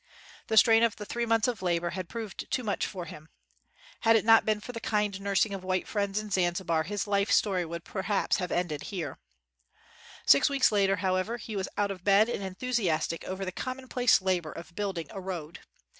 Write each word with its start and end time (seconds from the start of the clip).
The 0.47 0.57
strain 0.57 0.81
of 0.81 0.95
the 0.95 1.05
three 1.05 1.27
months 1.27 1.47
of 1.47 1.61
labor 1.61 1.91
had 1.91 2.09
proved 2.09 2.49
too 2.49 2.63
much 2.63 2.87
for 2.87 3.05
him. 3.05 3.29
Had 3.99 4.15
it 4.15 4.25
not 4.25 4.45
been 4.45 4.59
for 4.59 4.71
the 4.71 4.79
kind 4.79 5.13
nursing 5.21 5.51
51 5.51 5.51
WHITE 5.51 5.53
MAN 5.53 5.53
OF 5.53 5.63
WORK 5.63 5.63
of 5.63 5.67
white 5.67 5.87
friends 5.87 6.19
in 6.19 6.29
Zanzibar 6.31 6.83
his 6.85 7.05
life 7.05 7.29
story 7.31 7.65
would 7.65 7.83
perhaps 7.83 8.37
have 8.37 8.51
ended 8.51 8.85
here. 8.85 9.19
Six 10.25 10.49
weeks 10.49 10.71
later, 10.71 10.95
however, 10.95 11.37
he 11.37 11.55
was 11.55 11.69
out 11.77 11.91
of 11.91 12.03
bed 12.03 12.29
and 12.29 12.41
enthusiastic 12.41 13.23
over 13.25 13.45
the 13.45 13.51
commonplace 13.51 14.23
labor 14.23 14.51
of 14.51 14.73
building 14.73 15.05
a 15.11 15.21
road. 15.21 15.59